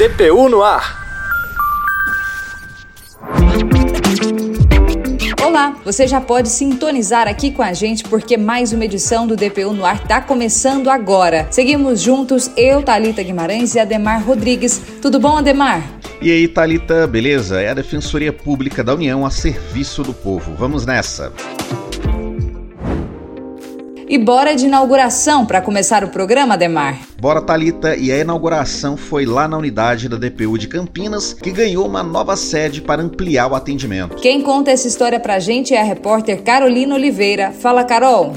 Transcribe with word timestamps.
DPU 0.00 0.48
no 0.48 0.62
ar. 0.62 0.98
Olá, 5.44 5.76
você 5.84 6.08
já 6.08 6.18
pode 6.18 6.48
sintonizar 6.48 7.28
aqui 7.28 7.50
com 7.50 7.62
a 7.62 7.74
gente 7.74 8.04
porque 8.04 8.38
mais 8.38 8.72
uma 8.72 8.86
edição 8.86 9.26
do 9.26 9.36
DPU 9.36 9.74
no 9.74 9.84
ar 9.84 9.96
está 9.96 10.18
começando 10.18 10.88
agora. 10.88 11.46
Seguimos 11.50 12.00
juntos, 12.00 12.50
eu, 12.56 12.82
Talita 12.82 13.22
Guimarães 13.22 13.74
e 13.74 13.78
Ademar 13.78 14.24
Rodrigues. 14.24 14.80
Tudo 15.02 15.20
bom, 15.20 15.36
Ademar? 15.36 15.86
E 16.22 16.30
aí, 16.30 16.48
Talita, 16.48 17.06
beleza? 17.06 17.60
É 17.60 17.68
a 17.68 17.74
Defensoria 17.74 18.32
Pública 18.32 18.82
da 18.82 18.94
União 18.94 19.26
a 19.26 19.30
serviço 19.30 20.02
do 20.02 20.14
povo. 20.14 20.54
Vamos 20.54 20.86
nessa. 20.86 21.30
E 24.10 24.18
bora 24.18 24.56
de 24.56 24.66
inauguração 24.66 25.46
para 25.46 25.60
começar 25.60 26.02
o 26.02 26.08
programa, 26.08 26.54
Ademar. 26.54 26.98
Bora, 27.16 27.40
Talita, 27.40 27.94
e 27.94 28.10
a 28.10 28.18
inauguração 28.18 28.96
foi 28.96 29.24
lá 29.24 29.46
na 29.46 29.56
unidade 29.56 30.08
da 30.08 30.16
DPU 30.16 30.58
de 30.58 30.66
Campinas, 30.66 31.32
que 31.32 31.52
ganhou 31.52 31.86
uma 31.86 32.02
nova 32.02 32.34
sede 32.34 32.82
para 32.82 33.00
ampliar 33.00 33.46
o 33.46 33.54
atendimento. 33.54 34.16
Quem 34.16 34.42
conta 34.42 34.72
essa 34.72 34.88
história 34.88 35.20
pra 35.20 35.38
gente 35.38 35.74
é 35.74 35.80
a 35.80 35.84
repórter 35.84 36.42
Carolina 36.42 36.96
Oliveira. 36.96 37.52
Fala, 37.52 37.84
Carol. 37.84 38.34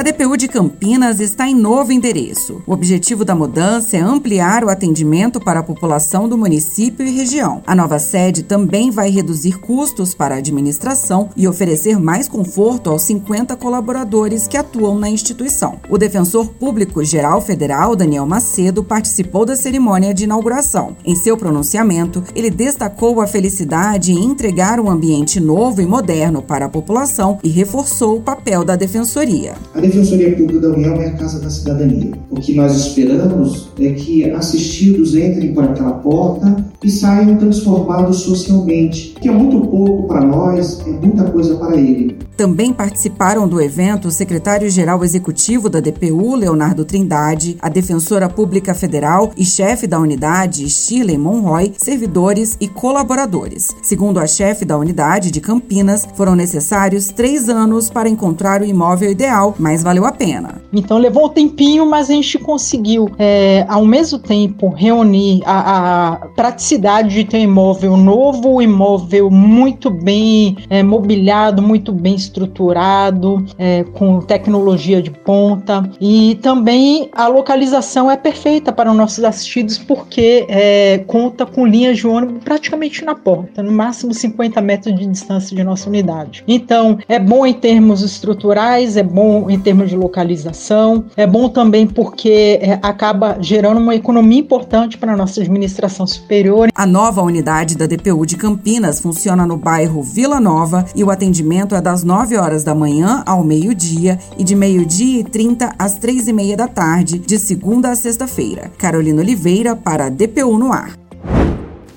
A 0.00 0.02
DPU 0.02 0.34
de 0.34 0.48
Campinas 0.48 1.20
está 1.20 1.46
em 1.46 1.54
novo 1.54 1.92
endereço. 1.92 2.62
O 2.66 2.72
objetivo 2.72 3.22
da 3.22 3.34
mudança 3.34 3.98
é 3.98 4.00
ampliar 4.00 4.64
o 4.64 4.70
atendimento 4.70 5.38
para 5.38 5.60
a 5.60 5.62
população 5.62 6.26
do 6.26 6.38
município 6.38 7.06
e 7.06 7.10
região. 7.10 7.62
A 7.66 7.74
nova 7.74 7.98
sede 7.98 8.42
também 8.42 8.90
vai 8.90 9.10
reduzir 9.10 9.58
custos 9.58 10.14
para 10.14 10.36
a 10.36 10.38
administração 10.38 11.28
e 11.36 11.46
oferecer 11.46 12.00
mais 12.00 12.30
conforto 12.30 12.88
aos 12.88 13.02
50 13.02 13.54
colaboradores 13.56 14.48
que 14.48 14.56
atuam 14.56 14.98
na 14.98 15.10
instituição. 15.10 15.78
O 15.90 15.98
defensor 15.98 16.48
público 16.48 17.04
geral 17.04 17.42
federal, 17.42 17.94
Daniel 17.94 18.24
Macedo, 18.24 18.82
participou 18.82 19.44
da 19.44 19.54
cerimônia 19.54 20.14
de 20.14 20.24
inauguração. 20.24 20.96
Em 21.04 21.14
seu 21.14 21.36
pronunciamento, 21.36 22.24
ele 22.34 22.48
destacou 22.48 23.20
a 23.20 23.26
felicidade 23.26 24.12
em 24.12 24.24
entregar 24.24 24.80
um 24.80 24.88
ambiente 24.88 25.38
novo 25.38 25.82
e 25.82 25.86
moderno 25.86 26.40
para 26.40 26.64
a 26.64 26.70
população 26.70 27.38
e 27.44 27.50
reforçou 27.50 28.16
o 28.16 28.22
papel 28.22 28.64
da 28.64 28.76
defensoria. 28.76 29.52
Defensoria 29.90 30.36
Pública 30.36 30.60
da 30.60 30.68
União 30.68 30.94
é 30.94 31.08
a 31.08 31.14
Casa 31.14 31.40
da 31.40 31.50
Cidadania. 31.50 32.12
O 32.30 32.36
que 32.36 32.54
nós 32.54 32.76
esperamos 32.76 33.70
é 33.80 33.90
que 33.90 34.30
assistidos 34.30 35.16
entrem 35.16 35.52
por 35.52 35.64
aquela 35.64 35.94
porta 35.94 36.64
e 36.82 36.88
saiam 36.88 37.36
transformados 37.36 38.18
socialmente, 38.20 39.16
que 39.20 39.28
é 39.28 39.32
muito 39.32 39.60
pouco 39.66 40.06
para 40.06 40.20
nós, 40.20 40.80
é 40.86 40.90
muita 40.90 41.24
coisa 41.24 41.56
para 41.56 41.76
ele. 41.76 42.16
Também 42.36 42.72
participaram 42.72 43.46
do 43.46 43.60
evento 43.60 44.08
o 44.08 44.10
secretário-geral 44.10 45.04
executivo 45.04 45.68
da 45.68 45.78
DPU, 45.78 46.36
Leonardo 46.36 46.86
Trindade, 46.86 47.58
a 47.60 47.68
defensora 47.68 48.30
pública 48.30 48.72
federal 48.72 49.30
e 49.36 49.44
chefe 49.44 49.86
da 49.86 49.98
unidade, 49.98 50.66
Shirley 50.70 51.18
Monroy, 51.18 51.74
servidores 51.76 52.56
e 52.58 52.66
colaboradores. 52.66 53.68
Segundo 53.82 54.18
a 54.18 54.26
chefe 54.26 54.64
da 54.64 54.78
unidade 54.78 55.30
de 55.30 55.40
Campinas, 55.40 56.08
foram 56.14 56.34
necessários 56.34 57.08
três 57.08 57.48
anos 57.50 57.90
para 57.90 58.08
encontrar 58.08 58.62
o 58.62 58.64
imóvel 58.64 59.10
ideal, 59.10 59.54
mas 59.58 59.79
valeu 59.82 60.04
a 60.04 60.12
pena. 60.12 60.60
Então 60.72 60.98
levou 60.98 61.26
um 61.26 61.28
tempinho, 61.28 61.88
mas 61.88 62.10
a 62.10 62.14
gente 62.14 62.38
conseguiu, 62.38 63.10
é, 63.18 63.64
ao 63.68 63.84
mesmo 63.84 64.18
tempo, 64.18 64.68
reunir 64.68 65.42
a, 65.44 66.12
a, 66.12 66.16
praticidade 66.28 67.14
de 67.14 67.24
ter 67.24 67.38
um 67.38 67.42
imóvel 67.42 67.96
novo, 67.96 68.56
um 68.56 68.62
imóvel 68.62 69.30
muito 69.30 69.90
bem 69.90 70.56
é, 70.68 70.82
mobiliado, 70.82 71.62
muito 71.62 71.92
bem 71.92 72.14
estruturado, 72.14 73.44
é, 73.58 73.84
com 73.84 74.20
tecnologia 74.20 75.02
de 75.02 75.10
ponta. 75.10 75.88
E 76.00 76.38
também 76.42 77.08
a 77.12 77.26
localização 77.26 78.10
é 78.10 78.16
perfeita 78.16 78.72
para 78.72 78.90
os 78.90 78.96
nossos 78.96 79.24
assistidos 79.24 79.78
porque 79.78 80.46
é, 80.48 80.98
conta 81.06 81.44
com 81.44 81.66
linhas 81.66 81.98
de 81.98 82.06
ônibus 82.06 82.42
praticamente 82.44 83.04
na 83.04 83.14
porta, 83.14 83.62
no 83.62 83.72
máximo 83.72 84.14
50 84.14 84.60
metros 84.60 84.94
de 84.94 85.06
distância 85.06 85.56
de 85.56 85.64
nossa 85.64 85.88
unidade. 85.88 86.44
Então, 86.46 86.98
é 87.08 87.18
bom 87.18 87.46
em 87.46 87.52
termos 87.52 88.02
estruturais, 88.02 88.96
é 88.96 89.02
bom 89.02 89.50
em 89.50 89.58
termos 89.58 89.69
de 89.86 89.96
localização, 89.96 91.04
é 91.16 91.26
bom 91.26 91.48
também 91.48 91.86
porque 91.86 92.58
é, 92.62 92.78
acaba 92.82 93.36
gerando 93.40 93.78
uma 93.78 93.94
economia 93.94 94.38
importante 94.38 94.96
para 94.96 95.12
a 95.12 95.16
nossa 95.16 95.40
administração 95.40 96.06
superior. 96.06 96.68
A 96.74 96.86
nova 96.86 97.22
unidade 97.22 97.76
da 97.76 97.86
DPU 97.86 98.24
de 98.24 98.36
Campinas 98.36 99.00
funciona 99.00 99.46
no 99.46 99.56
bairro 99.56 100.02
Vila 100.02 100.40
Nova 100.40 100.84
e 100.94 101.02
o 101.04 101.10
atendimento 101.10 101.74
é 101.74 101.80
das 101.80 102.04
9 102.04 102.20
9 102.30 102.36
horas 102.36 102.62
da 102.62 102.74
manhã 102.74 103.22
ao 103.26 103.42
meio-dia 103.42 104.18
e 104.38 104.44
de 104.44 104.54
meio-dia 104.54 105.20
e 105.20 105.24
30 105.24 105.74
às 105.78 105.96
3 105.96 106.28
e 106.28 106.32
meia 106.32 106.56
da 106.56 106.68
tarde, 106.68 107.18
de 107.18 107.38
segunda 107.38 107.90
a 107.90 107.96
sexta-feira. 107.96 108.70
Carolina 108.78 109.20
Oliveira 109.20 109.74
para 109.74 110.06
a 110.06 110.08
DPU 110.08 110.58
no 110.58 110.72
ar. 110.72 110.99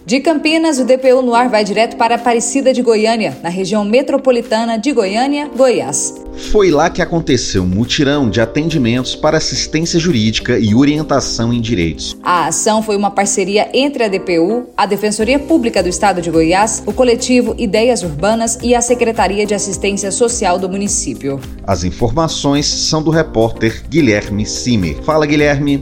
De 0.05 0.19
Campinas, 0.19 0.79
o 0.79 0.83
DPU 0.83 1.21
no 1.21 1.33
ar 1.33 1.47
vai 1.47 1.63
direto 1.63 1.95
para 1.95 2.15
Aparecida 2.15 2.73
de 2.73 2.81
Goiânia, 2.81 3.37
na 3.41 3.47
região 3.47 3.85
metropolitana 3.85 4.77
de 4.77 4.91
Goiânia, 4.91 5.49
Goiás. 5.55 6.13
Foi 6.51 6.71
lá 6.71 6.89
que 6.89 7.01
aconteceu 7.01 7.63
um 7.63 7.67
mutirão 7.67 8.29
de 8.29 8.41
atendimentos 8.41 9.15
para 9.15 9.37
assistência 9.37 9.97
jurídica 9.97 10.59
e 10.59 10.75
orientação 10.75 11.53
em 11.53 11.61
direitos. 11.61 12.17
A 12.21 12.47
ação 12.47 12.83
foi 12.83 12.97
uma 12.97 13.11
parceria 13.11 13.69
entre 13.73 14.03
a 14.03 14.09
DPU, 14.09 14.67
a 14.75 14.85
Defensoria 14.85 15.39
Pública 15.39 15.81
do 15.81 15.87
Estado 15.87 16.21
de 16.21 16.29
Goiás, 16.29 16.83
o 16.85 16.91
coletivo 16.91 17.55
Ideias 17.57 18.03
Urbanas 18.03 18.57
e 18.61 18.75
a 18.75 18.81
Secretaria 18.81 19.45
de 19.45 19.53
Assistência 19.53 20.11
Social 20.11 20.59
do 20.59 20.67
município. 20.67 21.39
As 21.65 21.85
informações 21.85 22.65
são 22.65 23.01
do 23.01 23.09
repórter 23.09 23.83
Guilherme 23.87 24.45
Simer. 24.45 25.01
Fala, 25.03 25.25
Guilherme. 25.25 25.81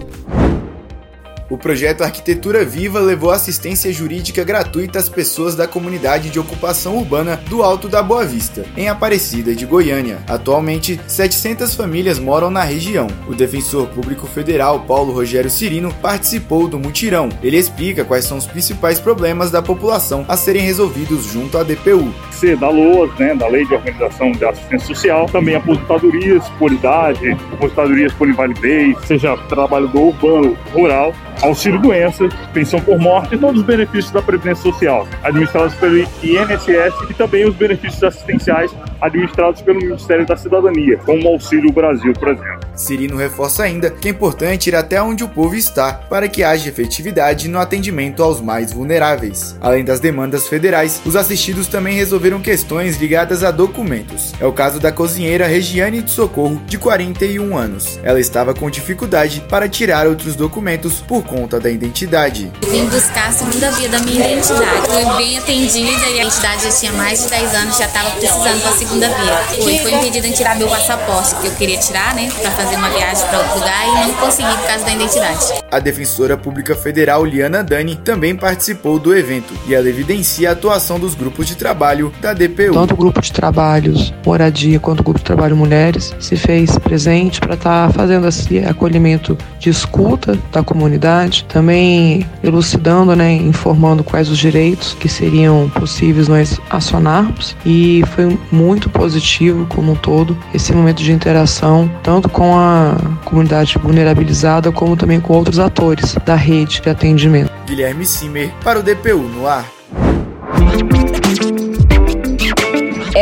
O 1.52 1.58
projeto 1.58 2.02
Arquitetura 2.02 2.64
Viva 2.64 3.02
levou 3.02 3.30
assistência 3.30 3.92
jurídica 3.92 4.42
gratuita 4.42 5.00
às 5.00 5.10
pessoas 5.10 5.54
da 5.54 5.68
comunidade 5.68 6.30
de 6.30 6.40
ocupação 6.40 6.96
urbana 6.96 7.42
do 7.50 7.62
Alto 7.62 7.90
da 7.90 8.02
Boa 8.02 8.24
Vista, 8.24 8.64
em 8.78 8.88
Aparecida 8.88 9.54
de 9.54 9.66
Goiânia. 9.66 10.20
Atualmente, 10.30 10.98
700 11.06 11.76
famílias 11.76 12.18
moram 12.20 12.50
na 12.50 12.64
região. 12.64 13.08
O 13.28 13.36
defensor 13.36 13.88
público 13.88 14.28
federal 14.28 14.86
Paulo 14.86 15.12
Rogério 15.12 15.50
Cirino 15.50 15.94
participou 16.02 16.70
do 16.70 16.80
mutirão. 16.80 17.28
Ele 17.44 17.58
explica 17.58 18.06
quais 18.06 18.24
são 18.24 18.38
os 18.38 18.48
principais 18.48 19.02
problemas 19.02 19.52
da 19.52 19.62
população 19.62 20.24
a 20.30 20.38
serem 20.38 20.62
resolvidos 20.62 21.26
junto 21.26 21.58
à 21.58 21.64
DPU. 21.64 22.14
C 22.32 22.56
da 22.56 22.70
LOAS, 22.70 23.12
né, 23.20 23.36
da 23.36 23.50
Lei 23.50 23.66
de 23.66 23.74
Organização 23.74 24.32
de 24.32 24.46
Assistência 24.46 24.88
Social, 24.88 25.26
também 25.26 25.56
aposentadorias 25.56 26.48
por 26.58 26.72
idade, 26.72 27.32
aposentadorias 27.52 28.14
por 28.14 28.30
invalidez, 28.30 28.98
seja 29.06 29.36
trabalhador 29.50 30.00
urbano, 30.00 30.58
rural, 30.72 31.14
auxílio 31.42 31.80
doença, 31.80 32.28
pensão 32.54 32.80
por 32.80 33.00
morte 33.00 33.36
e 33.36 33.38
todos 33.38 33.62
os 33.62 33.66
benefícios 33.66 34.12
da 34.12 34.22
Previdência 34.22 34.72
Social, 34.72 35.08
administrados 35.24 35.74
pelo 35.76 35.98
INSS 35.98 37.10
e 37.10 37.14
também 37.14 37.46
os 37.48 37.56
benefícios 37.56 38.04
assistenciais 38.04 38.72
administrados 39.02 39.62
pelo 39.62 39.80
Ministério 39.80 40.26
da 40.26 40.38
Cidadania, 40.38 40.98
como 41.06 41.28
o 41.28 41.34
Auxílio 41.34 41.72
Brasil, 41.72 42.14
por 42.14 42.30
exemplo. 42.30 42.62
Cirino 42.76 43.18
reforça 43.18 43.64
ainda 43.64 43.90
que 43.90 44.08
é 44.08 44.12
importante 44.12 44.68
ir 44.68 44.76
até 44.76 45.02
onde 45.02 45.24
o 45.24 45.30
povo 45.30 45.56
está 45.56 45.94
para 45.94 46.28
que 46.28 46.44
haja 46.44 46.70
efetividade 46.70 47.48
no 47.48 47.60
atendimento 47.60 48.24
aos 48.24 48.40
mais 48.40 48.72
vulneráveis. 48.72 49.58
Além 49.60 49.84
das 49.84 50.00
demandas 50.00 50.48
federais, 50.48 51.02
os 51.06 51.16
assistidos 51.16 51.68
também 51.68 51.96
resolveram 51.96 52.40
questões 52.40 52.98
ligadas 52.98 53.44
a 53.44 53.52
documentos. 53.52 54.34
É 54.40 54.46
o 54.46 54.54
caso 54.54 54.80
da 54.80 54.92
cozinheira 54.92 55.48
Regiane 55.48 56.02
de 56.02 56.12
Socorro, 56.12 56.62
de 56.66 56.78
41 56.78 57.58
anos. 57.58 58.00
Ela 58.04 58.20
estava 58.20 58.54
com 58.54 58.70
dificuldade 58.70 59.44
para 59.50 59.68
tirar 59.68 60.08
outros 60.08 60.36
documentos 60.36 61.02
por 61.02 61.24
conta 61.32 61.62
da 61.62 61.70
identidade. 61.70 62.52
Vim 62.70 62.86
buscar 62.88 63.30
a 63.30 63.32
segunda 63.32 63.72
via 63.72 63.88
da 63.88 64.00
minha 64.00 64.34
identidade. 64.34 64.88
Fui 64.90 65.18
bem 65.18 65.38
atendida 65.38 65.90
e 65.90 66.20
a 66.20 66.26
identidade 66.26 66.64
já 66.64 66.72
tinha 66.72 66.92
mais 66.92 67.24
de 67.24 67.30
10 67.30 67.56
anos, 67.56 67.78
já 67.78 67.86
estava 67.86 68.12
precisando 68.12 68.64
da 68.64 68.72
segunda 68.74 69.08
via. 69.08 69.38
Foi, 69.64 69.78
foi 69.78 69.94
impedida 69.94 70.28
em 70.28 70.34
tirar 70.34 70.58
meu 70.58 70.68
passaporte, 70.68 71.36
que 71.36 71.48
eu 71.48 71.52
queria 71.54 71.78
tirar, 71.78 72.14
né, 72.16 72.30
para 72.42 72.52
fazer 72.52 72.76
uma 72.76 72.90
viagem 72.90 73.26
para 73.28 73.38
outro 73.40 73.60
lugar 73.60 73.88
e 73.88 74.08
não 74.08 74.14
consegui 74.16 74.58
por 74.58 74.68
causa 74.68 74.84
da 74.84 74.92
identidade. 74.92 75.46
A 75.72 75.80
defensora 75.80 76.36
pública 76.36 76.76
federal 76.76 77.24
Liana 77.24 77.64
Dani 77.64 77.96
também 77.96 78.36
participou 78.36 79.00
do 79.00 79.16
evento 79.16 79.54
e 79.66 79.74
ela 79.74 79.88
evidencia 79.88 80.50
a 80.50 80.52
atuação 80.52 81.00
dos 81.00 81.16
grupos 81.16 81.48
de 81.48 81.56
trabalho 81.56 82.12
da 82.20 82.34
DPU. 82.34 82.74
Tanto 82.74 82.94
o 82.94 82.98
grupo 82.98 83.22
de 83.22 83.32
trabalhos 83.32 84.14
Moradia 84.26 84.80
quanto 84.80 85.00
o 85.00 85.04
grupo 85.04 85.20
de 85.20 85.26
trabalho 85.26 85.56
Mulheres 85.56 86.14
se 86.20 86.36
fez 86.36 86.78
presente 86.78 87.40
para 87.40 87.54
estar 87.54 87.88
tá 87.88 87.94
fazendo 87.94 88.28
esse 88.28 88.60
acolhimento 88.60 89.38
de 89.60 89.70
escuta 89.70 90.38
da 90.52 90.64
comunidade, 90.64 91.11
também 91.48 92.26
elucidando, 92.44 93.16
né, 93.16 93.34
informando 93.34 94.04
quais 94.04 94.30
os 94.30 94.38
direitos 94.38 94.94
que 94.94 95.10
seriam 95.10 95.70
possíveis 95.70 96.28
nós 96.28 96.60
acionarmos 96.70 97.56
e 97.66 98.04
foi 98.16 98.38
muito 98.52 98.90
positivo 98.90 99.66
como 99.68 99.92
um 99.92 99.96
todo 99.96 100.38
esse 100.54 100.74
momento 100.74 101.04
de 101.04 101.12
interação 101.12 101.90
tanto 102.02 102.30
com 102.30 102.58
a 102.58 102.96
comunidade 103.26 103.78
vulnerabilizada 103.78 104.72
como 104.72 104.96
também 104.96 105.20
com 105.20 105.34
outros 105.34 105.60
atores 105.60 106.16
da 106.26 106.36
rede 106.36 106.82
de 106.82 106.90
atendimento. 106.90 107.52
Guilherme 107.66 108.06
Simer 108.06 108.52
para 108.64 108.80
o 108.80 108.84
DPU 108.84 109.20
no 109.20 109.48
ar. 109.48 109.81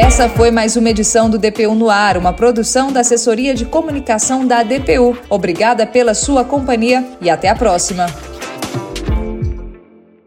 Essa 0.01 0.30
foi 0.30 0.50
mais 0.50 0.78
uma 0.78 0.90
edição 0.90 1.30
do 1.30 1.38
DPU 1.38 1.75
no 1.75 1.90
Ar, 1.90 2.16
uma 2.16 2.31
produção 2.31 2.90
da 2.90 3.01
Assessoria 3.01 3.54
de 3.54 3.66
Comunicação 3.66 4.48
da 4.48 4.63
DPU. 4.63 5.18
Obrigada 5.30 5.86
pela 5.86 6.13
sua 6.13 6.46
companhia 6.46 7.06
e 7.22 7.30
até 7.30 7.50
a 7.50 7.56
próxima. 7.56 8.06